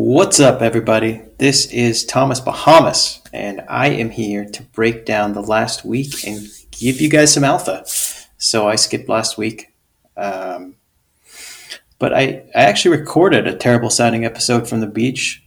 [0.00, 1.22] What's up, everybody?
[1.38, 6.46] This is Thomas Bahamas, and I am here to break down the last week and
[6.70, 7.82] give you guys some alpha.
[8.38, 9.74] So I skipped last week,
[10.16, 10.76] um,
[11.98, 15.42] but I, I actually recorded a terrible sounding episode from the beach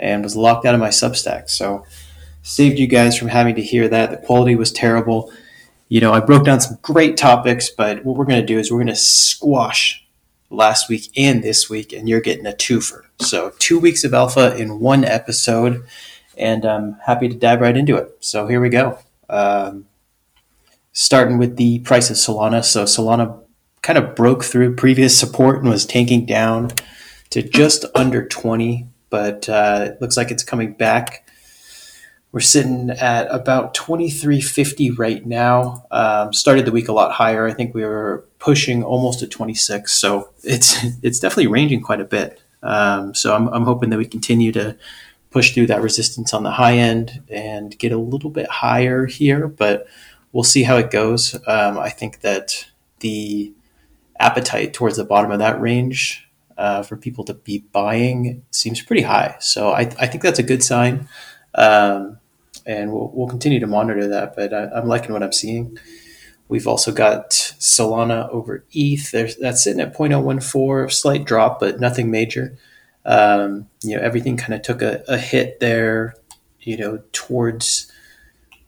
[0.00, 1.48] and was locked out of my Substack.
[1.48, 1.86] So
[2.42, 4.10] saved you guys from having to hear that.
[4.10, 5.32] The quality was terrible.
[5.88, 8.72] You know, I broke down some great topics, but what we're going to do is
[8.72, 10.01] we're going to squash
[10.52, 13.02] last week and this week, and you're getting a twofer.
[13.20, 15.84] So, two weeks of alpha in one episode,
[16.36, 18.16] and I'm happy to dive right into it.
[18.20, 18.98] So, here we go.
[19.28, 19.86] Um,
[20.92, 22.64] starting with the price of Solana.
[22.64, 23.40] So, Solana
[23.82, 26.70] kind of broke through previous support and was tanking down
[27.30, 31.26] to just under 20, but uh, it looks like it's coming back.
[32.32, 35.84] We're sitting at about 2350 right now.
[35.90, 37.46] Um, started the week a lot higher.
[37.46, 39.92] I think we were pushing almost to 26.
[39.92, 42.40] So it's it's definitely ranging quite a bit.
[42.62, 44.76] Um, so I'm, I'm hoping that we continue to
[45.30, 49.48] push through that resistance on the high end and get a little bit higher here,
[49.48, 49.86] but
[50.32, 51.34] we'll see how it goes.
[51.46, 52.66] Um, I think that
[53.00, 53.52] the
[54.20, 59.02] appetite towards the bottom of that range uh, for people to be buying seems pretty
[59.02, 59.36] high.
[59.40, 61.08] So I, I think that's a good sign.
[61.54, 62.18] Um,
[62.66, 64.34] and we'll, we'll continue to monitor that.
[64.36, 65.78] But I, am liking what I'm seeing.
[66.48, 69.10] We've also got Solana over ETH.
[69.10, 72.58] There's, that's sitting at 0.014, slight drop, but nothing major.
[73.04, 76.14] Um, you know, everything kind of took a, a, hit there,
[76.60, 77.90] you know, towards,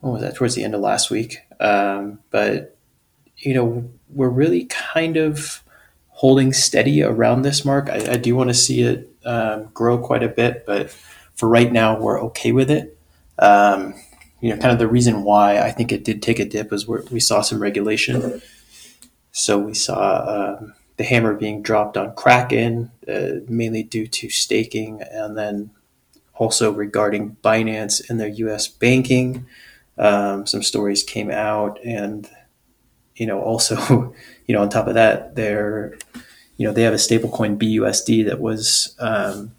[0.01, 1.39] what was that, towards the end of last week.
[1.61, 2.77] Um, but,
[3.37, 5.63] you know, we're really kind of
[6.09, 7.91] holding steady around this mark.
[7.91, 10.91] I, I do want to see it um, grow quite a bit, but
[11.35, 12.97] for right now, we're okay with it.
[13.39, 13.95] Um,
[14.41, 16.87] you know, kind of the reason why I think it did take a dip was
[16.87, 18.43] where we saw some regulation.
[19.33, 25.03] So we saw um, the hammer being dropped on Kraken, uh, mainly due to staking,
[25.03, 25.71] and then
[26.35, 28.69] also regarding Binance and their U.S.
[28.69, 29.47] banking.
[29.97, 32.29] Um, some stories came out, and
[33.17, 34.15] you know, also,
[34.47, 35.97] you know, on top of that, they're,
[36.57, 39.55] you know, they have a stablecoin BUSD that was um,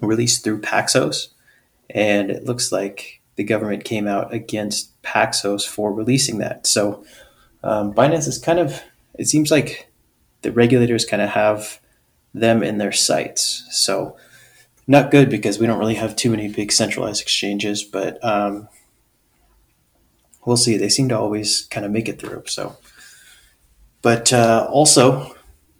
[0.00, 1.28] released through Paxos,
[1.94, 6.66] and it looks like the government came out against Paxos for releasing that.
[6.66, 7.04] So
[7.62, 8.82] um, Binance is kind of,
[9.18, 9.90] it seems like
[10.42, 11.80] the regulators kind of have
[12.34, 13.66] them in their sights.
[13.70, 14.16] So
[14.86, 18.68] not good because we don't really have too many big centralized exchanges, but um,
[20.44, 20.76] we'll see.
[20.76, 22.42] They seem to always kind of make it through.
[22.46, 22.76] So,
[24.02, 25.34] but uh, also,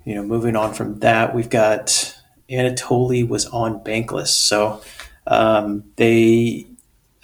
[0.05, 2.17] you know, moving on from that, we've got
[2.49, 4.29] Anatoly was on Bankless.
[4.29, 4.81] So
[5.27, 6.67] um, they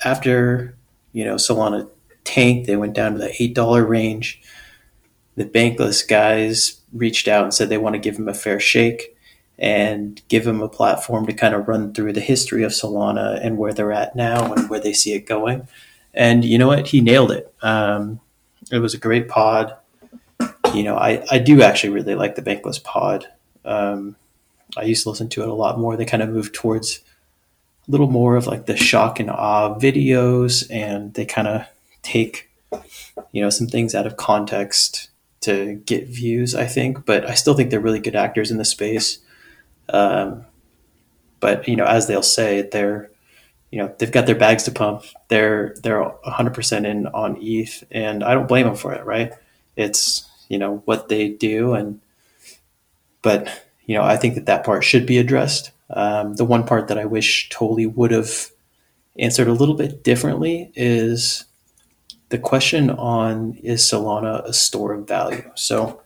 [0.04, 0.74] after
[1.12, 1.88] you know Solana
[2.24, 4.40] tanked, they went down to the eight dollar range.
[5.36, 9.16] The bankless guys reached out and said they want to give him a fair shake
[9.58, 13.58] and give him a platform to kind of run through the history of Solana and
[13.58, 15.68] where they're at now and where they see it going.
[16.14, 16.88] And you know what?
[16.88, 17.52] He nailed it.
[17.62, 18.20] Um,
[18.72, 19.76] it was a great pod.
[20.74, 23.26] You know, I, I do actually really like the Bankless pod.
[23.64, 24.16] Um,
[24.76, 25.96] I used to listen to it a lot more.
[25.96, 27.00] They kind of moved towards
[27.90, 31.66] little more of like the shock and awe videos and they kind of
[32.02, 32.50] take
[33.32, 37.04] you know some things out of context to get views i think.
[37.04, 39.18] But i still think they're really good actors in the space.
[39.88, 40.44] Um,
[41.40, 43.10] but you know as they'll say they're
[43.70, 45.04] you know they've got their bags to pump.
[45.28, 49.32] They're they're 100% in on eth and i don't blame them for it right?
[49.76, 52.00] It's you know what they do and
[53.22, 53.48] but
[53.86, 56.98] you know i think that that part should be addressed um, the one part that
[56.98, 58.50] I wish Toly would have
[59.18, 61.44] answered a little bit differently is
[62.28, 65.50] the question on is Solana a store of value?
[65.56, 66.00] So,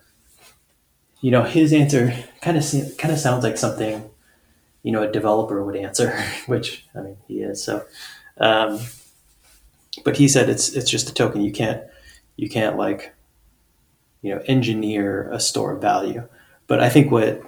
[1.20, 2.64] you know, his answer kind of
[2.98, 4.10] kind of sounds like something
[4.84, 7.64] you know a developer would answer, which I mean he is.
[7.64, 7.84] So,
[8.38, 8.78] um,
[10.04, 11.40] but he said it's it's just a token.
[11.40, 11.82] You can't
[12.36, 13.12] you can't like
[14.22, 16.28] you know engineer a store of value.
[16.66, 17.42] But I think what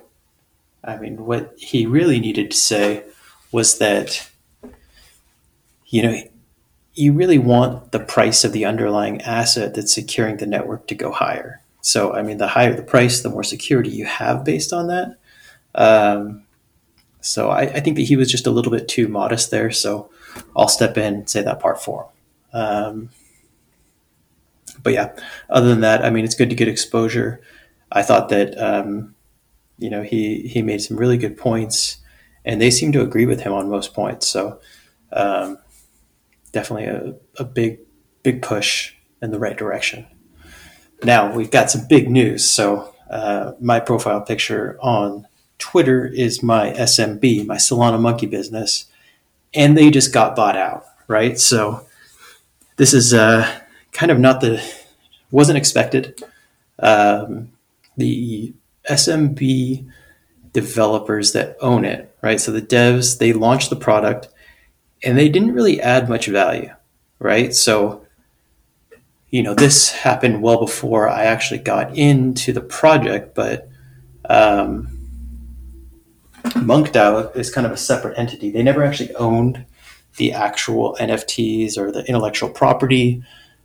[0.87, 3.03] I mean, what he really needed to say
[3.51, 4.29] was that,
[5.87, 6.23] you know,
[6.95, 11.11] you really want the price of the underlying asset that's securing the network to go
[11.11, 11.61] higher.
[11.83, 15.17] So, I mean, the higher the price, the more security you have based on that.
[15.75, 16.45] Um,
[17.21, 19.71] so, I, I, think that he was just a little bit too modest there.
[19.71, 20.11] So,
[20.55, 22.61] I'll step in and say that part for him.
[22.61, 23.09] Um,
[24.83, 25.15] but yeah,
[25.51, 27.41] other than that, I mean, it's good to get exposure.
[27.91, 29.16] I thought that um,
[29.79, 31.99] you know, he he made some really good points,
[32.45, 34.27] and they seem to agree with him on most points.
[34.27, 34.61] So,
[35.13, 35.59] um,
[36.53, 37.81] definitely a, a big
[38.23, 40.07] big push in the right direction.
[41.03, 42.49] Now we've got some big news.
[42.49, 45.27] So, uh, my profile picture on
[45.59, 48.87] Twitter is my SMB, my Solana Monkey business,
[49.55, 51.39] and they just got bought out, right?
[51.39, 51.87] So
[52.77, 53.61] this is uh,
[53.93, 54.63] kind of not the
[55.31, 56.23] wasn't expected.
[56.79, 57.53] Um,
[57.97, 58.55] the
[58.91, 59.87] SMB
[60.53, 62.41] developers that own it, right?
[62.41, 64.29] So the devs they launched the product,
[65.05, 66.71] and they didn't really add much value,
[67.19, 67.55] right?
[67.55, 68.07] So
[69.31, 73.69] you know this happened well before I actually got into the project, but
[74.29, 74.89] um,
[76.45, 78.51] MonkeDAO is kind of a separate entity.
[78.51, 79.65] They never actually owned
[80.17, 83.23] the actual NFTs or the intellectual property,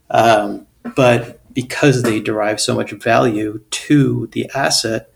[0.10, 5.11] um, but because they derive so much value to the asset,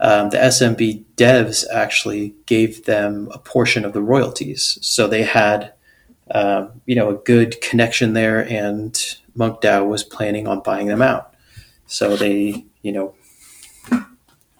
[0.00, 4.78] um, the SMB devs actually gave them a portion of the royalties.
[4.80, 5.72] So they had,
[6.30, 8.94] um, you know, a good connection there, and
[9.36, 11.34] MonkeDAO was planning on buying them out.
[11.86, 13.14] So they, you know,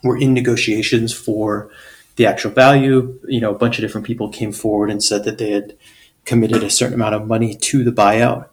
[0.02, 1.70] were in negotiations for
[2.16, 3.20] the actual value.
[3.28, 5.76] You know, a bunch of different people came forward and said that they had
[6.24, 8.48] committed a certain amount of money to the buyout.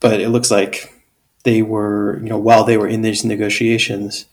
[0.00, 0.92] But it looks like
[1.44, 4.26] they were, you know, while they were in these negotiations,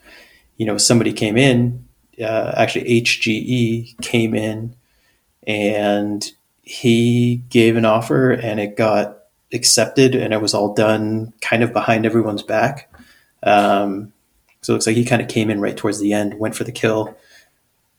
[0.58, 1.88] you know, somebody came in,
[2.22, 4.76] uh, actually HGE came in
[5.48, 9.20] and he gave an offer and it got
[9.52, 12.94] accepted and it was all done kind of behind everyone's back.
[13.44, 14.14] Um,
[14.62, 16.64] so it looks like he kind of came in right towards the end, went for
[16.64, 17.18] the kill,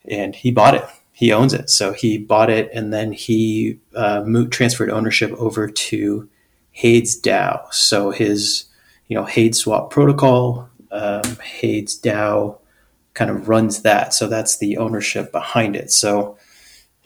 [0.08, 0.84] and he bought it.
[1.12, 1.70] He owns it.
[1.70, 6.28] So he bought it and then he uh, moved, transferred ownership over to
[6.72, 7.72] Hades DAO.
[7.72, 8.64] So his,
[9.06, 12.58] you know, Hadeswap protocol, um, Hades DAO
[13.14, 14.14] kind of runs that.
[14.14, 15.90] So that's the ownership behind it.
[15.90, 16.36] So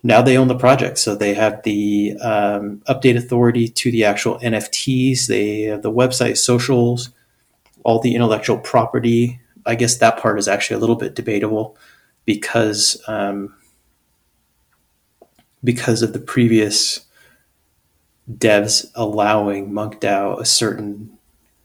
[0.02, 0.98] now they own the project.
[0.98, 5.26] So they have the um, update authority to the actual NFTs.
[5.26, 7.10] They have the website, socials,
[7.84, 9.40] all the intellectual property.
[9.66, 11.76] I guess that part is actually a little bit debatable
[12.24, 13.54] because um,
[15.64, 17.06] because of the previous
[18.30, 21.17] devs allowing MonkeDAO a certain,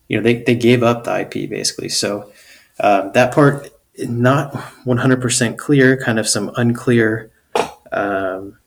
[0.07, 1.89] you know, they, they gave up the IP basically.
[1.89, 2.31] So
[2.79, 7.31] um, that part not 100% clear, kind of some unclear
[7.91, 8.57] um,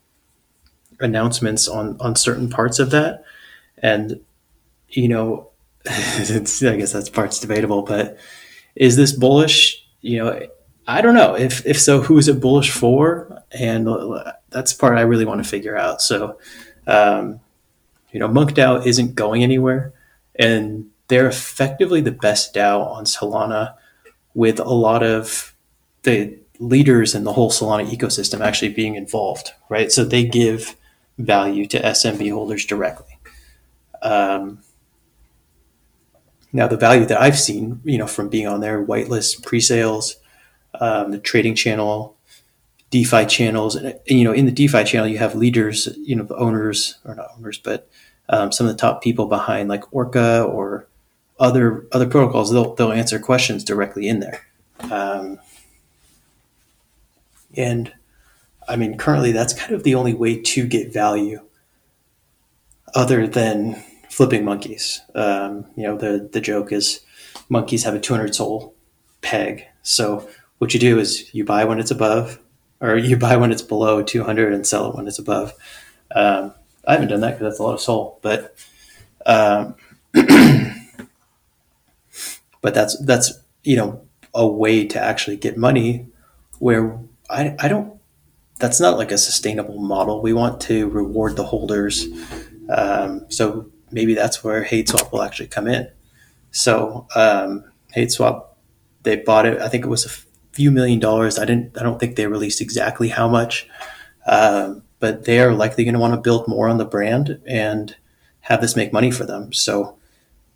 [1.00, 3.24] announcements on on certain parts of that,
[3.78, 4.20] and
[4.88, 5.50] you know,
[5.88, 5.96] I
[6.30, 8.18] guess that's part's debatable, but
[8.74, 9.84] is this bullish?
[10.00, 10.48] You know,
[10.86, 12.02] I don't know if if so.
[12.02, 13.42] Who is it bullish for?
[13.50, 13.88] And
[14.50, 16.00] that's part I really want to figure out.
[16.02, 16.38] So,
[16.86, 17.40] um,
[18.12, 19.92] you know, MonkeDAO isn't going anywhere,
[20.36, 23.74] and they're effectively the best DAO on Solana,
[24.34, 25.54] with a lot of
[26.02, 29.90] the leaders in the whole Solana ecosystem actually being involved, right?
[29.90, 30.76] So they give
[31.18, 33.18] value to SMB holders directly.
[34.02, 34.60] Um,
[36.52, 40.16] now, the value that I've seen, you know, from being on their whitelist pre-sales,
[40.80, 42.16] um, the trading channel,
[42.90, 46.36] DeFi channels, and, you know, in the DeFi channel, you have leaders, you know, the
[46.36, 47.88] owners or not owners, but
[48.28, 50.86] um, some of the top people behind like Orca or
[51.38, 52.52] other other protocols.
[52.52, 54.46] They'll they'll answer questions directly in there.
[54.90, 55.38] Um,
[57.56, 57.92] and
[58.68, 61.40] I mean, currently that's kind of the only way to get value
[62.94, 65.00] other than flipping monkeys.
[65.14, 67.00] Um, you know, the, the joke is
[67.48, 68.74] monkeys have a 200 Sol
[69.20, 69.66] peg.
[69.82, 70.28] So
[70.58, 72.40] what you do is you buy when it's above,
[72.80, 75.52] or you buy when it's below 200 and sell it when it's above.
[76.14, 76.54] Um,
[76.86, 78.54] I haven't done that because that's a lot of Sol, but
[79.26, 79.74] um,
[82.66, 83.32] but that's that's
[83.62, 84.02] you know
[84.34, 86.04] a way to actually get money
[86.58, 86.98] where
[87.30, 88.00] I, I don't
[88.58, 90.20] that's not like a sustainable model.
[90.20, 92.06] We want to reward the holders.
[92.68, 95.88] Um, so maybe that's where Hadeswap will actually come in.
[96.50, 97.62] So um,
[97.94, 98.46] Hadeswap,
[99.04, 99.60] they bought it.
[99.60, 100.10] I think it was a
[100.50, 101.38] few million dollars.
[101.38, 101.78] I didn't.
[101.78, 103.68] I don't think they released exactly how much,
[104.26, 107.94] um, but they are likely going to want to build more on the brand and
[108.40, 109.52] have this make money for them.
[109.52, 109.98] So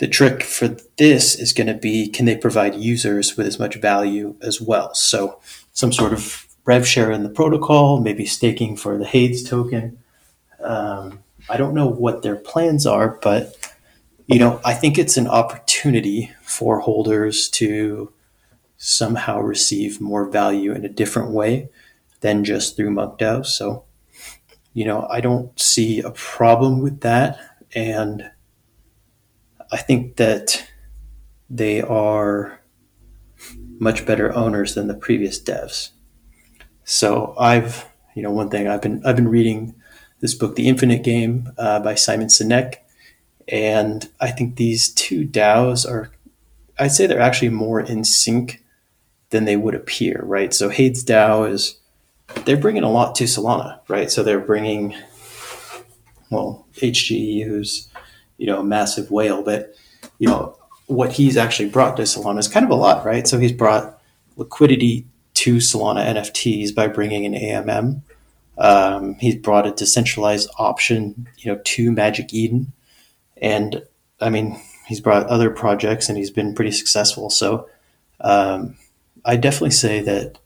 [0.01, 3.77] the trick for this is going to be: can they provide users with as much
[3.77, 4.95] value as well?
[4.95, 5.39] So
[5.73, 9.99] some sort of rev share in the protocol, maybe staking for the Hades token.
[10.63, 13.57] Um, I don't know what their plans are, but
[14.27, 18.11] you know, I think it's an opportunity for holders to
[18.79, 21.69] somehow receive more value in a different way
[22.21, 23.45] than just through MonkeDAO.
[23.45, 23.85] So,
[24.73, 27.39] you know, I don't see a problem with that,
[27.75, 28.31] and
[29.73, 30.69] I think that
[31.49, 32.61] they are
[33.79, 35.91] much better owners than the previous devs.
[36.85, 39.75] So I've, you know, one thing I've been I've been reading
[40.21, 42.77] this book, The Infinite Game, uh, by Simon Sinek,
[43.49, 46.11] and I think these two DAOs are,
[46.79, 48.63] I'd say they're actually more in sync
[49.31, 50.53] than they would appear, right?
[50.53, 51.79] So Hades DAO is
[52.45, 54.11] they're bringing a lot to Solana, right?
[54.11, 54.95] So they're bringing
[56.31, 57.89] well HGE, who's
[58.41, 59.75] you know a massive whale, but
[60.19, 60.57] you know
[60.87, 63.29] what he's actually brought to Solana is kind of a lot, right?
[63.29, 64.01] So he's brought
[64.37, 68.03] liquidity to Solana NFTs by bringing an AMM.
[68.59, 72.73] Um, he's brought a decentralized option, you know, to Magic Eden,
[73.37, 73.85] and
[74.21, 77.31] I mean, he's brought other projects and he's been pretty successful.
[77.31, 77.69] So
[78.21, 78.77] um,
[79.25, 80.39] I definitely say that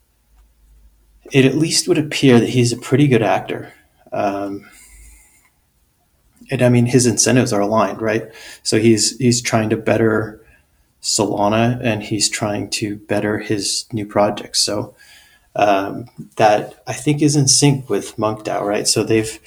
[1.33, 3.73] it at least would appear that he's a pretty good actor.
[4.13, 4.69] Um,
[6.51, 8.31] and I mean, his incentives are aligned, right?
[8.63, 10.45] So he's he's trying to better
[11.03, 14.61] Solana and he's trying to better his new projects.
[14.61, 14.95] So
[15.57, 18.89] um, that I think is in sync with MonkeDAO, right?
[18.89, 19.39] So they've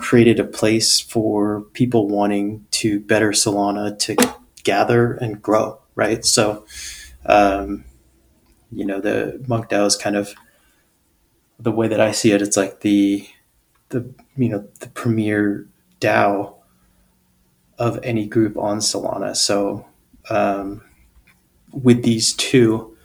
[0.00, 4.16] created a place for people wanting to better Solana to
[4.64, 6.24] gather and grow, right?
[6.24, 6.64] So,
[7.26, 7.84] um,
[8.70, 10.34] you know, the MonkeDAO is kind of
[11.58, 12.42] the way that I see it.
[12.42, 13.28] It's like the
[13.90, 15.68] the you know the premier
[16.02, 16.54] DAO
[17.78, 19.36] of any group on Solana.
[19.36, 19.86] So,
[20.30, 20.82] um,
[21.72, 22.96] with these two,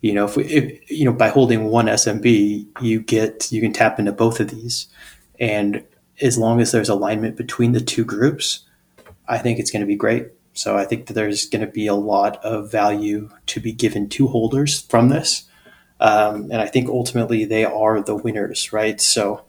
[0.00, 3.72] you know, if we, if, you know, by holding one SMB, you get you can
[3.72, 4.88] tap into both of these,
[5.40, 5.82] and
[6.20, 8.60] as long as there's alignment between the two groups,
[9.26, 10.28] I think it's going to be great.
[10.52, 14.08] So I think that there's going to be a lot of value to be given
[14.10, 15.44] to holders from this.
[15.98, 19.00] Um, and I think ultimately they are the winners, right?
[19.00, 19.44] So,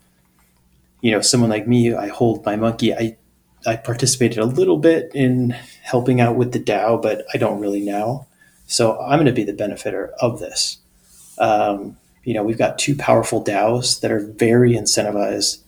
[1.06, 2.92] you know, someone like me, I hold my monkey.
[2.92, 3.16] I,
[3.64, 5.52] I participated a little bit in
[5.84, 8.26] helping out with the DAO, but I don't really know.
[8.66, 10.80] So I'm going to be the benefiter of this.
[11.38, 15.60] Um, you know, we've got two powerful DAOs that are very incentivized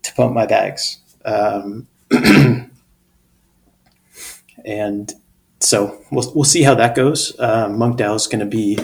[0.00, 0.96] to pump my bags.
[1.26, 1.88] Um,
[4.64, 5.12] and
[5.60, 7.38] so we'll, we'll see how that goes.
[7.38, 8.78] Uh, MonkeDAO is going to be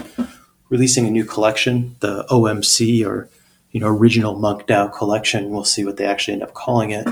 [0.68, 3.30] releasing a new collection, the OMC or
[3.72, 5.50] you know original MonkeDAO collection.
[5.50, 7.06] We'll see what they actually end up calling it.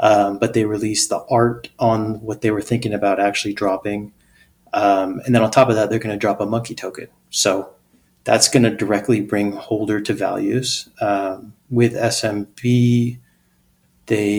[0.00, 4.12] Um, but they released the art on what they were thinking about actually dropping,
[4.72, 7.08] um, and then on top of that, they're going to drop a monkey token.
[7.30, 7.70] So
[8.22, 13.18] that's going to directly bring holder to values um, with SMB
[14.08, 14.30] they,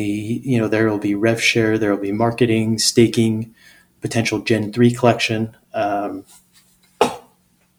[0.44, 3.54] you know, there will be rev share, there will be marketing, staking,
[4.01, 5.56] potential Gen three collection.
[5.74, 6.25] Um,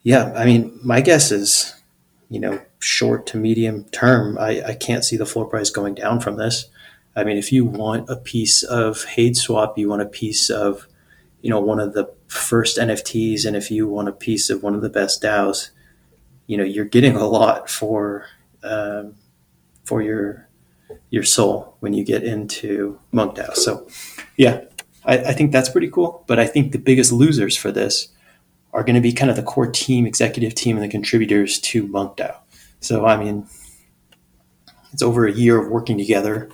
[0.02, 1.74] yeah, I mean, my guess is,
[2.30, 6.20] you know, short to medium term, I, I can't see the floor price going down
[6.20, 6.66] from this.
[7.16, 10.86] I mean, if you want a piece of Hadeswap, you want a piece of,
[11.42, 14.76] you know, one of the first NFTs, and if you want a piece of one
[14.76, 15.70] of the best DAOs,
[16.46, 18.26] you know, you're getting a lot for
[18.62, 19.16] um,
[19.84, 20.48] for your
[21.10, 23.54] your Sol when you get into MonkeDAO.
[23.56, 23.88] So,
[24.36, 24.62] yeah,
[25.04, 26.24] I, I, think that's pretty cool.
[26.26, 28.08] But I think the biggest losers for this
[28.72, 31.86] are going to be kind of the core team, executive team, and the contributors to
[31.88, 32.36] MonkeDAO.
[32.80, 33.46] So, I mean,
[34.92, 36.50] it's over a year of working together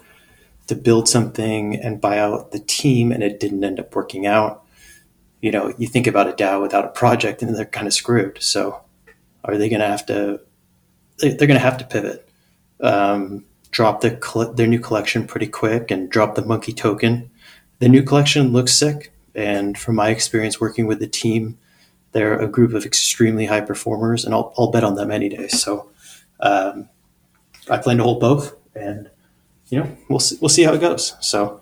[0.66, 4.64] to build something and buy out the team, and it didn't end up working out.
[5.40, 8.42] You know, you think about a DAO without a project, and they're kind of screwed.
[8.42, 8.80] So,
[9.44, 10.40] are they going to have to?
[11.18, 12.28] They're going to have to pivot.
[12.80, 17.30] Um, drop their new collection pretty quick and drop the monkey token.
[17.78, 21.58] The new collection looks sick, and from my experience working with the team,
[22.16, 25.48] they're a group of extremely high performers, and I'll, I'll bet on them any day.
[25.48, 25.90] So
[26.40, 26.88] um,
[27.68, 29.10] I plan to hold both, and
[29.68, 31.14] you know we'll see, we'll see how it goes.
[31.20, 31.60] So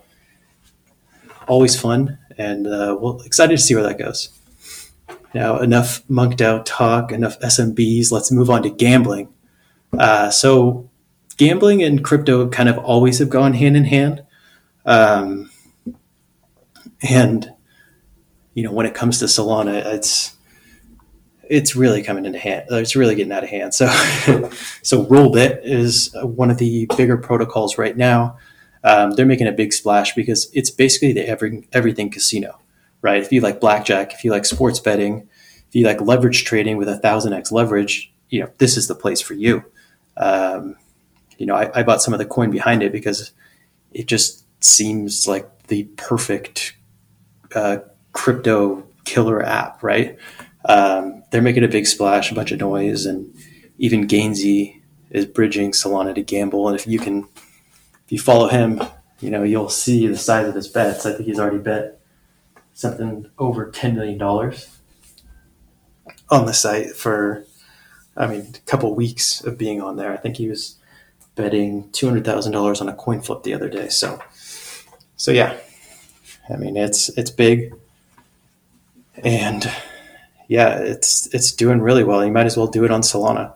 [1.49, 4.29] always fun, and uh, we'll excited to see where that goes.
[5.35, 8.13] Now enough MonkeDAO talk, enough SMBs.
[8.13, 9.35] Let's move on to gambling.
[9.99, 10.89] Uh, so
[11.37, 14.23] gambling and crypto kind of always have gone hand in hand.
[14.87, 15.51] Um,
[17.03, 17.53] and
[18.55, 20.35] you know, when it comes to Solana, it's
[21.49, 22.67] it's really coming into hand.
[22.71, 23.75] It's really getting out of hand.
[23.75, 23.87] So,
[24.83, 28.39] so Rollbit is one of the bigger protocols right now.
[28.83, 32.61] Um, they're making a big splash because it's basically the every, everything casino,
[33.01, 33.23] right?
[33.23, 35.29] If you like blackjack, if you like sports betting,
[35.69, 38.95] if you like leverage trading with a thousand x leverage, you know this is the
[38.95, 39.65] place for you.
[40.17, 40.77] Um,
[41.39, 43.33] you know, I, I bought some of the coin behind it because
[43.93, 46.77] it just seems like the perfect
[47.55, 47.79] uh,
[48.13, 50.19] crypto killer app, right?
[50.67, 53.35] Um, they're making a big splash, a bunch of noise, and
[53.77, 56.69] even Gainzy is bridging Solana to gamble.
[56.69, 57.27] And if you can,
[58.05, 58.81] if you follow him,
[59.19, 61.05] you know you'll see the size of his bets.
[61.05, 61.99] I think he's already bet
[62.73, 64.79] something over ten million dollars
[66.31, 67.45] on the site for,
[68.17, 70.13] I mean, a couple weeks of being on there.
[70.13, 70.77] I think he was
[71.35, 73.89] betting two hundred thousand dollars on a coin flip the other day.
[73.89, 74.23] So,
[75.17, 75.59] so yeah,
[76.49, 77.75] I mean it's it's big,
[79.17, 79.69] and
[80.49, 82.25] yeah, it's it's doing really well.
[82.25, 83.55] You might as well do it on Solana.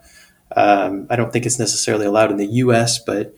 [0.56, 3.34] Um, I don't think it's necessarily allowed in the U.S., but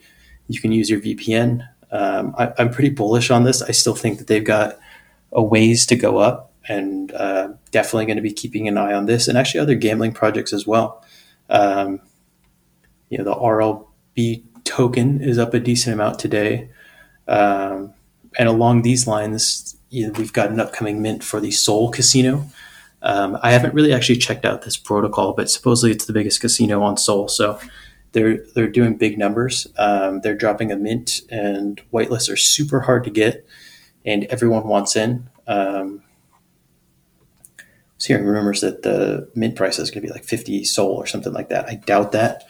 [0.47, 1.67] you can use your VPN.
[1.91, 3.61] Um, I, am pretty bullish on this.
[3.61, 4.79] I still think that they've got
[5.31, 9.05] a ways to go up, and uh, definitely going to be keeping an eye on
[9.05, 11.03] this, and actually other gambling projects as well.
[11.49, 11.99] Um,
[13.09, 16.69] you know, the RLB token is up a decent amount today,
[17.27, 17.93] um,
[18.39, 22.45] and along these lines, you know, we've got an upcoming mint for the Sol Casino.
[23.03, 26.83] Um, I haven't really actually checked out this protocol, but supposedly it's the biggest casino
[26.83, 27.27] on Sol.
[27.27, 27.59] So
[28.11, 29.67] they're they're doing big numbers.
[29.77, 33.45] Um, they're dropping a mint, and whitelists are super hard to get,
[34.05, 35.29] and everyone wants in.
[35.47, 36.03] Um,
[37.59, 37.63] I
[37.95, 41.05] was hearing rumors that the mint price is going to be like 50 Sol or
[41.05, 41.67] something like that.
[41.67, 42.45] I doubt that,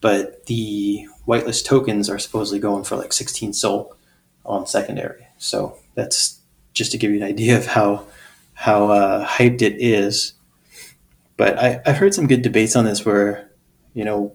[0.00, 3.96] but the whitelist tokens are supposedly going for like 16 Sol
[4.44, 5.26] on secondary.
[5.38, 6.40] So that's
[6.74, 8.06] just to give you an idea of how
[8.56, 10.32] how uh, hyped it is.
[11.36, 13.50] But I, I've heard some good debates on this where,
[13.92, 14.34] you know,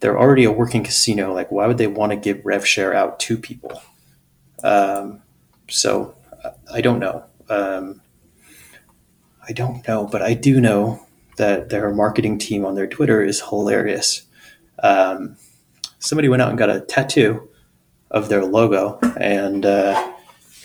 [0.00, 1.32] they're already a working casino.
[1.32, 3.82] Like, why would they want to give rev share out to people?
[4.62, 5.22] Um,
[5.68, 6.14] so
[6.72, 7.24] I don't know.
[7.48, 8.02] Um,
[9.48, 11.06] I don't know, but I do know
[11.38, 14.22] that their marketing team on their Twitter is hilarious.
[14.82, 15.36] Um,
[15.98, 17.48] somebody went out and got a tattoo
[18.10, 20.12] of their logo and uh,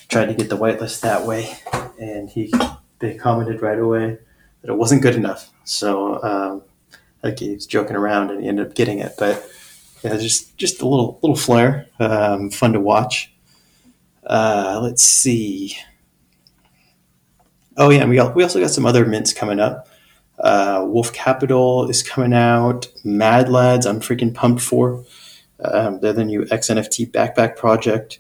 [0.10, 1.58] tried to get the whitelist that way
[2.00, 2.52] and he
[3.00, 4.18] they commented right away
[4.62, 5.52] that it wasn't good enough.
[5.64, 6.64] So um,
[7.24, 9.14] like he was joking around and he ended up getting it.
[9.18, 9.46] But
[10.04, 13.34] yeah, just just a little little flair, um, fun to watch.
[14.26, 15.76] Uh, let's see.
[17.76, 19.88] Oh yeah, we we also got some other mints coming up.
[20.40, 22.88] Uh, Wolf Capital is coming out.
[23.04, 25.04] Mad Lads, I'm freaking pumped for.
[25.64, 28.20] Um, they're the new XNFT backpack project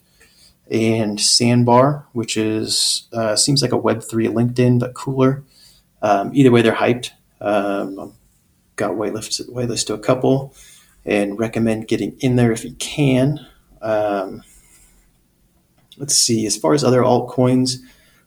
[0.70, 5.44] and Sandbar, which is uh, seems like a Web three LinkedIn but cooler.
[6.02, 7.12] Um, either way, they're hyped.
[7.40, 8.14] Um,
[8.76, 10.54] got whitelist whitelist to a couple,
[11.06, 13.46] and recommend getting in there if you can.
[13.82, 14.44] Um,
[15.98, 16.46] let's see.
[16.46, 17.78] As far as other altcoins,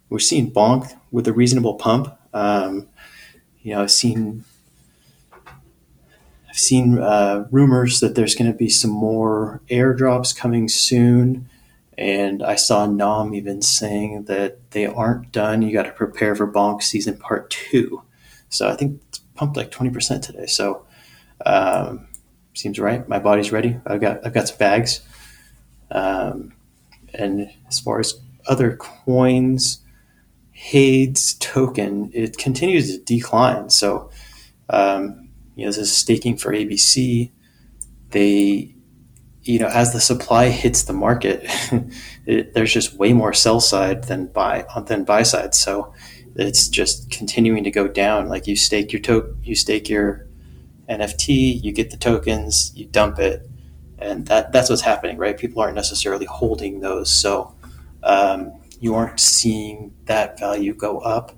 [0.09, 2.17] we're seeing Bonk with a reasonable pump.
[2.33, 2.88] Um,
[3.62, 4.45] you know, I've seen
[6.49, 11.49] I've seen uh, rumors that there's going to be some more airdrops coming soon.
[11.98, 15.62] And I saw Nom even saying that they aren't done.
[15.62, 18.03] You got to prepare for Bonk season part two.
[18.48, 20.46] So I think it's pumped like 20% today.
[20.46, 20.87] So
[21.44, 22.09] um,
[22.55, 23.07] seems right.
[23.09, 23.79] My body's ready.
[23.87, 25.00] I've got, I've got some bags.
[25.90, 26.55] Um,
[27.12, 29.81] and as far as other coins,
[30.53, 33.70] Hades token, it continues to decline.
[33.70, 34.11] So,
[34.68, 37.31] um, you know, this is staking for ABC.
[38.11, 38.74] They
[39.42, 41.44] you know, as the supply hits the market,
[42.26, 45.55] it, there's just way more sell side than buy than buy side.
[45.55, 45.94] So
[46.37, 48.29] it's just continuing to go down.
[48.29, 50.26] Like you stake your to- you stake your
[50.88, 53.48] NFT, you get the tokens, you dump it,
[53.98, 55.37] and that that's what's happening, right?
[55.38, 57.55] People aren't necessarily holding those, so
[58.03, 61.33] um, you aren't seeing that value go up.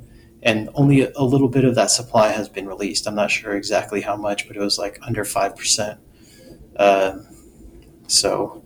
[0.45, 3.07] And only a, a little bit of that supply has been released.
[3.07, 6.01] I'm not sure exactly how much, but it was like under five percent.
[6.77, 7.27] Um,
[8.13, 8.63] so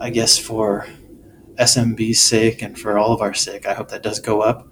[0.00, 0.86] I guess for
[1.56, 4.68] SMB's sake and for all of our sake, I hope that does go up.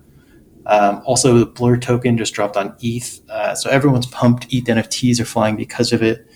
[0.67, 3.21] Um, also, the Blur token just dropped on ETH.
[3.29, 4.47] Uh, so everyone's pumped.
[4.51, 6.27] ETH NFTs are flying because of it.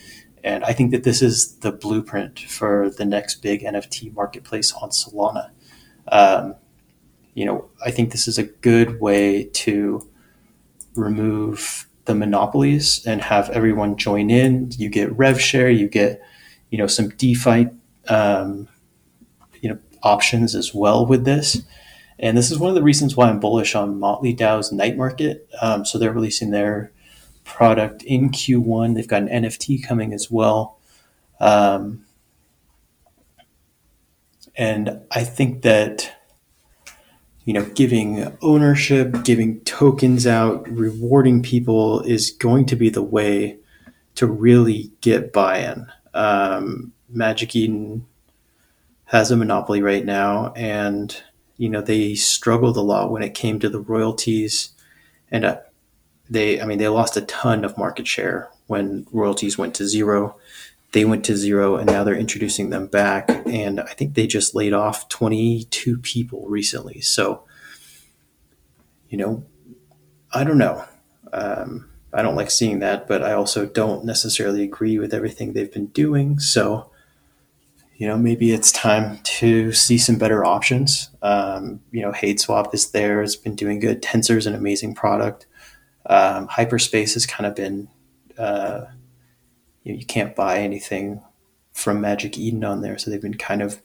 [0.43, 4.91] And I think that this is the blueprint for the next big NFT marketplace on
[4.91, 5.51] Solana.
[6.09, 6.55] Um,
[7.35, 10.09] you know, I think this is a good way to
[10.95, 14.71] remove the monopolies and have everyone join in.
[14.77, 16.21] You get rev share, you get
[16.75, 17.69] you know some DeFi
[18.09, 18.67] um,
[19.61, 21.63] you know options as well with this.
[22.19, 25.49] And this is one of the reasons why I'm bullish on Motley Dow's night market.
[25.63, 26.91] Um, so they're releasing their
[27.45, 28.97] product in Q1.
[28.97, 30.81] They've got an NFT coming as well.
[31.39, 32.07] Um,
[34.57, 36.13] and I think that
[37.45, 43.59] you know giving ownership, giving tokens out, rewarding people is going to be the way
[44.17, 48.07] to really get buy-in um, Magic Eden
[49.07, 51.23] has a monopoly right now, and
[51.57, 54.71] you know they struggled a lot when it came to the royalties,
[55.31, 55.59] and uh,
[56.29, 60.37] they, I mean, they lost a ton of market share when royalties went to zero.
[60.93, 64.55] They went to zero, and now they're introducing them back, and I think they just
[64.55, 67.01] laid off 22 people recently.
[67.01, 67.43] So,
[69.09, 69.45] you know,
[70.33, 70.85] I don't know.
[71.33, 75.73] Um, I don't like seeing that, but I also don't necessarily agree with everything they've
[75.73, 76.39] been doing.
[76.39, 76.91] So,
[77.97, 81.11] you know, maybe it's time to see some better options.
[81.23, 84.03] Um, you know, HadeSwap is there; it's been doing good.
[84.03, 85.47] Tensor is an amazing product.
[86.07, 87.89] Um, Hyperspace has kind of been,
[88.39, 88.85] uh,
[89.83, 91.23] you, know, you can't buy anything
[91.73, 93.81] from Magic Eden on there, so they've been kind of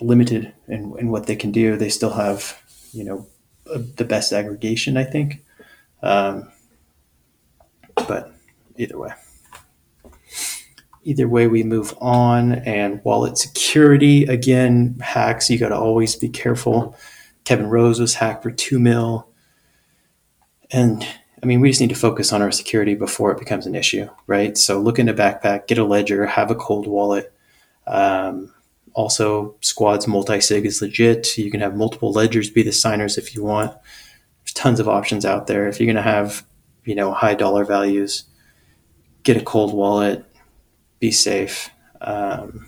[0.00, 1.76] limited in, in what they can do.
[1.76, 2.60] They still have,
[2.92, 3.26] you know,
[3.64, 5.44] the best aggregation, I think.
[6.02, 6.50] Um,
[7.94, 8.32] but
[8.76, 9.10] either way.
[11.02, 16.28] Either way we move on and wallet security again hacks you got to always be
[16.28, 16.96] careful.
[17.44, 19.28] Kevin rose was hacked for 2 mil.
[20.70, 21.06] And
[21.42, 24.08] i mean we just need to focus on our security before it becomes an issue
[24.26, 24.58] right?
[24.58, 27.32] So look in into backpack get a ledger have a cold wallet.
[27.86, 28.52] Um,
[28.92, 31.38] also squad's multi-sig is legit.
[31.38, 33.74] You can have multiple ledgers be the signers if you want
[34.50, 36.44] there's tons of options out there if you're going to have
[36.84, 38.24] you know high dollar values
[39.22, 40.24] get a cold wallet
[40.98, 41.70] be safe.
[42.02, 42.66] Um,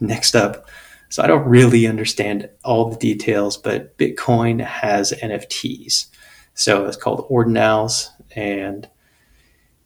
[0.00, 0.68] next up,
[1.10, 6.06] so I don't really understand all the details, but Bitcoin has NFTs.
[6.54, 8.88] So it's called Ordinals, and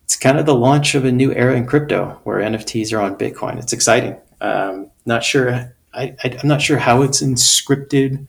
[0.05, 3.17] it's kind of the launch of a new era in crypto where NFTs are on
[3.17, 3.59] Bitcoin.
[3.59, 4.17] It's exciting.
[4.41, 5.75] Um, not sure.
[5.95, 8.27] I, I'm not sure how it's inscripted,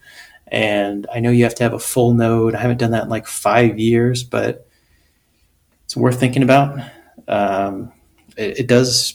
[0.50, 2.54] and I know you have to have a full node.
[2.54, 4.68] I haven't done that in like five years, but
[5.84, 6.78] it's worth thinking about.
[7.28, 7.92] Um,
[8.36, 9.14] it, it does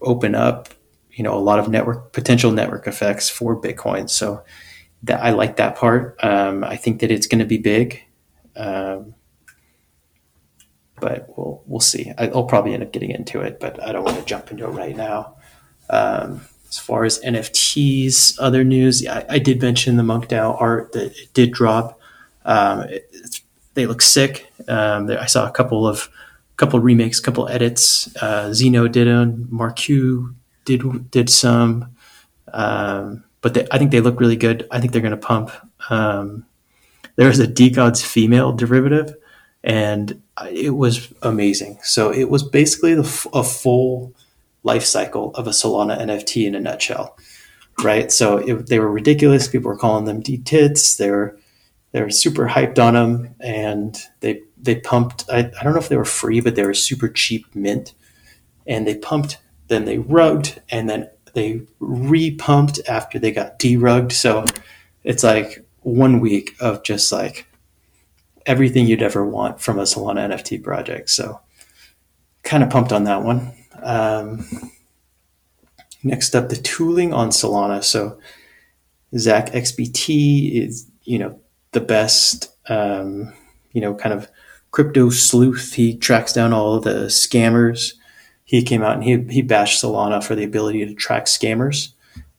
[0.00, 0.68] open up,
[1.12, 4.10] you know, a lot of network potential network effects for Bitcoin.
[4.10, 4.44] So
[5.04, 6.16] that I like that part.
[6.22, 8.02] Um, I think that it's going to be big,
[8.56, 9.14] um,
[11.00, 12.12] but we'll we'll see.
[12.18, 14.64] I, will probably end up getting into it, but I don't want to jump into
[14.64, 15.36] it right now.
[15.90, 21.14] Um, as far as NFTs, other news, I, I, did mention the MonkeDAO art that
[21.32, 22.00] did drop.
[22.44, 23.40] Um, it,
[23.74, 24.50] they look sick.
[24.68, 26.08] Um, I saw a couple of
[26.56, 28.14] couple remakes, couple edits.
[28.16, 31.94] Uh, Zeno did one, Marku did did some,
[32.52, 34.66] um, but they, I think they look really good.
[34.70, 35.50] I think they're going to pump.
[35.90, 36.46] Um,
[37.16, 39.14] there was a DeGods female derivative,
[39.62, 41.78] and it was amazing.
[41.82, 44.14] So it was basically the, a full
[44.66, 47.16] life cycle of a Solana NFT in a nutshell,
[47.82, 48.10] right?
[48.10, 49.48] So it, they were ridiculous.
[49.48, 50.96] People were calling them D tits.
[50.96, 51.38] They were
[51.92, 55.24] they were super hyped on them, and they they pumped.
[55.30, 57.94] I, I don't know if they were free, but they were super cheap mint,
[58.66, 59.38] and they pumped.
[59.68, 64.12] Then they rugged, and then they re-pumped after they got derugged.
[64.12, 64.44] So
[65.04, 67.46] it's like one week of just like
[68.46, 71.10] everything you'd ever want from a Solana NFT project.
[71.10, 71.40] So
[72.42, 73.52] kind of pumped on that one.
[73.82, 74.46] Um,
[76.02, 77.82] next up, the tooling on Solana.
[77.82, 78.18] So
[79.14, 81.40] ZachXBT is, you know,
[81.72, 83.32] the best, um,
[83.72, 84.28] you know, kind of
[84.70, 85.74] crypto sleuth.
[85.74, 87.94] He tracks down all the scammers.
[88.44, 91.92] He came out and he, he bashed Solana for the ability to track scammers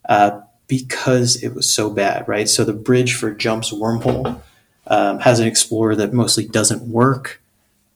[0.07, 2.47] uh, because it was so bad, right?
[2.47, 4.41] So the bridge for Jump's wormhole
[4.87, 7.41] um, has an explorer that mostly doesn't work,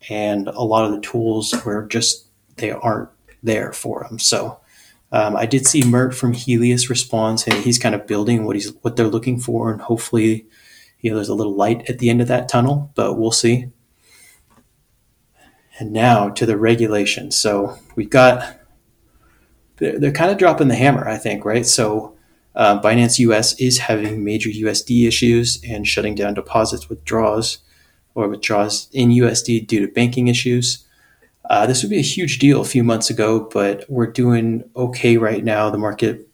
[0.09, 2.25] and a lot of the tools were just
[2.57, 3.09] they aren't
[3.43, 4.19] there for them.
[4.19, 4.59] So
[5.11, 8.73] um, I did see Mert from Helius respond, and he's kind of building what he's
[8.81, 10.47] what they're looking for, and hopefully,
[11.01, 13.67] you know, there's a little light at the end of that tunnel, but we'll see.
[15.79, 17.35] And now to the regulations.
[17.35, 18.57] So we've got,
[19.77, 21.65] they're, they're kind of dropping the hammer, I think, right?
[21.65, 22.15] So
[22.53, 27.59] uh, Binance US is having major USD issues and shutting down deposits withdrawals
[28.13, 30.85] or withdrawals in USD due to banking issues.
[31.49, 35.17] Uh, this would be a huge deal a few months ago, but we're doing okay
[35.17, 35.69] right now.
[35.69, 36.27] The market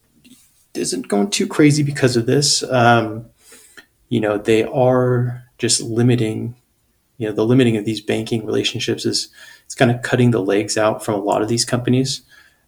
[0.74, 2.62] isn't going too crazy because of this.
[2.64, 3.26] Um,
[4.10, 6.56] you know, they are just limiting
[7.18, 9.30] you know the limiting of these banking relationships is
[9.66, 12.22] it's kind of cutting the legs out from a lot of these companies.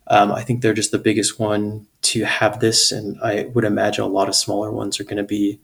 [0.08, 4.04] Um, I think they're just the biggest one to have this, and I would imagine
[4.04, 5.60] a lot of smaller ones are going to be,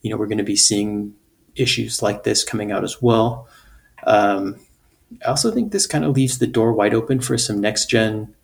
[0.00, 1.14] you know, we're going to be seeing
[1.54, 3.46] issues like this coming out as well.
[4.06, 4.58] Um,
[5.24, 8.34] I also think this kind of leaves the door wide open for some next gen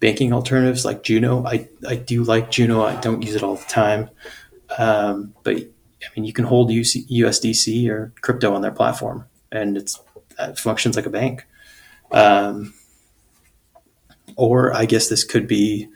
[0.00, 1.44] banking alternatives like Juno.
[1.44, 2.82] I, I do like Juno.
[2.82, 4.08] I don't use it all the time.
[4.78, 9.76] Um, but I mean, you can hold UC, USDC or crypto on their platform and
[9.76, 10.00] it's
[10.38, 11.46] it functions like a bank.
[12.12, 12.74] Um,
[14.36, 15.88] or I guess this could be,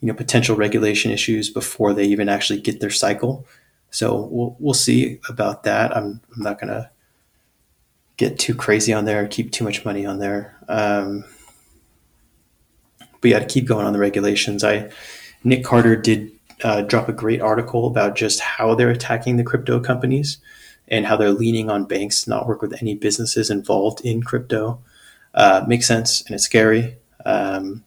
[0.00, 3.46] you know, potential regulation issues before they even actually get their cycle.
[3.90, 5.96] So we'll we'll see about that.
[5.96, 6.90] I'm I'm not gonna
[8.16, 10.56] get too crazy on there, keep too much money on there.
[10.68, 11.24] Um,
[13.20, 14.90] but yeah, to keep going on the regulations, I
[15.42, 16.30] Nick Carter did
[16.62, 20.38] uh, drop a great article about just how they're attacking the crypto companies
[20.88, 24.80] and how they're leaning on banks to not work with any businesses involved in crypto
[25.34, 26.96] uh, makes sense and it's scary.
[27.24, 27.84] Um,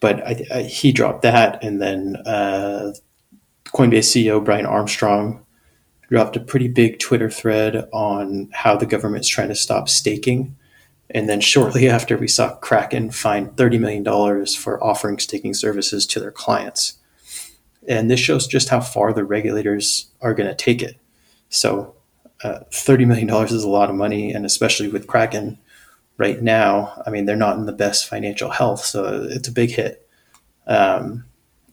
[0.00, 2.92] but I, I, he dropped that, and then uh,
[3.66, 5.44] Coinbase CEO Brian Armstrong
[6.08, 10.56] dropped a pretty big Twitter thread on how the government's trying to stop staking.
[11.10, 16.20] And then shortly after, we saw Kraken fine $30 million for offering staking services to
[16.20, 16.94] their clients.
[17.86, 20.96] And this shows just how far the regulators are going to take it.
[21.48, 21.94] So,
[22.44, 25.58] uh, $30 million is a lot of money, and especially with Kraken
[26.18, 29.70] right now, I mean, they're not in the best financial health, so it's a big
[29.70, 30.06] hit.
[30.66, 31.24] Um,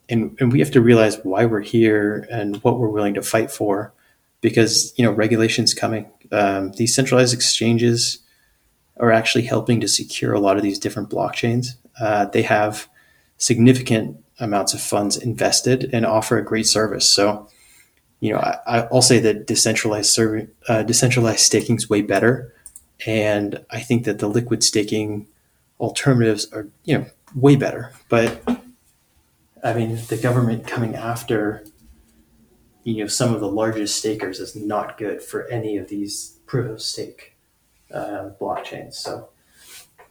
[0.09, 3.51] and, and we have to realize why we're here and what we're willing to fight
[3.51, 3.93] for
[4.45, 8.19] because you know regulations coming um, these centralized exchanges
[8.97, 11.69] are actually helping to secure a lot of these different blockchains.
[11.99, 12.87] Uh, they have
[13.39, 17.11] significant amounts of funds invested and offer a great service.
[17.11, 17.49] So
[18.19, 22.53] you know I, will say that decentralized serv- uh, decentralized staking is way better.
[23.07, 25.25] And i think that the liquid staking
[25.79, 27.91] alternatives are you know way better.
[28.09, 28.43] But
[29.63, 31.63] I mean, the government coming after
[32.85, 36.69] you know some of the largest stakers is not good for any of these proof
[36.69, 37.35] of stake
[37.91, 38.93] uh, blockchains.
[38.93, 39.29] So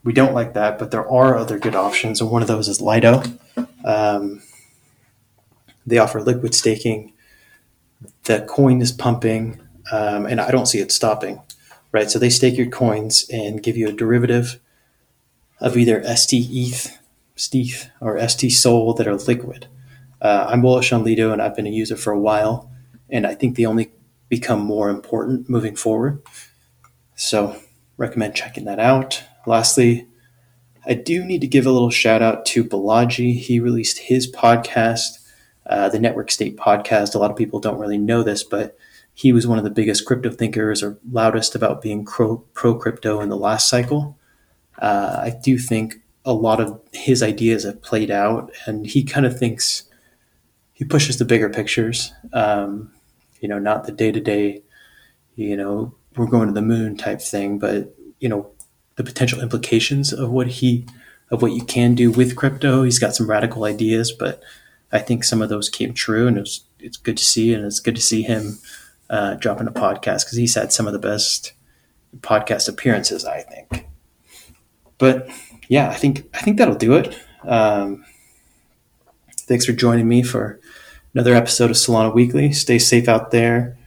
[0.03, 2.81] we don't like that, but there are other good options, and one of those is
[2.81, 3.23] Lido.
[3.83, 4.43] Um,
[5.87, 7.13] they offer liquid staking.
[8.25, 9.61] The coin is pumping,
[9.91, 11.41] um, and I don't see it stopping.
[11.93, 14.59] Right, so they stake your coins and give you a derivative
[15.61, 16.99] of either ST ETH
[17.37, 19.67] Steth or ST Sol that are liquid.
[20.21, 22.71] Uh, I'm bullish on Lido and I've been a user for a while,
[23.09, 23.91] and I think they only
[24.29, 26.21] become more important moving forward.
[27.15, 27.57] So,
[27.97, 29.23] recommend checking that out.
[29.45, 30.07] Lastly,
[30.85, 33.39] I do need to give a little shout out to Balaji.
[33.39, 35.19] He released his podcast,
[35.65, 37.15] uh, the Network State podcast.
[37.15, 38.77] A lot of people don't really know this, but
[39.13, 42.37] he was one of the biggest crypto thinkers or loudest about being pro,
[42.75, 44.17] crypto in the last cycle.
[44.77, 49.25] Uh, I do think a lot of his ideas have played out, and he kind
[49.25, 49.83] of thinks
[50.75, 52.13] he pushes the bigger pictures.
[52.33, 52.91] Um,
[53.39, 54.61] you know, not the day to day,
[55.35, 58.51] you know, we're going to the moon type thing, but you know,
[58.95, 60.85] the potential implications of what he
[61.31, 62.83] of what you can do with crypto.
[62.83, 64.43] He's got some radical ideas, but
[64.91, 67.79] I think some of those came true, and it's it's good to see, and it's
[67.79, 68.59] good to see him
[69.09, 71.53] uh, dropping a podcast because he's had some of the best
[72.19, 73.87] podcast appearances, I think.
[74.97, 75.29] But
[75.67, 77.17] yeah, I think I think that'll do it.
[77.43, 78.05] Um,
[79.41, 80.59] thanks for joining me for
[81.15, 82.51] another episode of Solana Weekly.
[82.51, 83.77] Stay safe out there.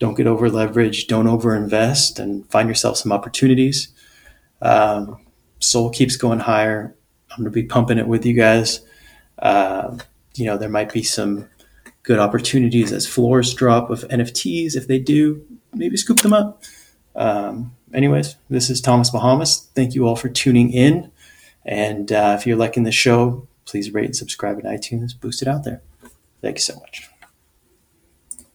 [0.00, 1.06] Don't get over leveraged.
[1.06, 3.88] Don't over invest, and find yourself some opportunities.
[4.60, 5.24] Um,
[5.60, 6.94] Sol keeps going higher.
[7.30, 8.80] I'm going to be pumping it with you guys.
[9.38, 9.96] Uh,
[10.34, 11.48] you know, there might be some
[12.02, 14.76] good opportunities as floors drop of NFTs.
[14.76, 16.64] If they do, maybe scoop them up.
[17.14, 19.68] Um, anyways, this is Thomas Bahamas.
[19.76, 21.10] Thank you all for tuning in.
[21.64, 25.18] And uh, if you're liking the show, please rate and subscribe in iTunes.
[25.18, 25.80] Boost it out there.
[26.44, 27.08] Thank you so much.